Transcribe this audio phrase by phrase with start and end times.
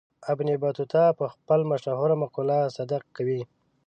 [0.31, 3.41] ابن بطوطه په حق کې مشهوره مقوله صدق کوي.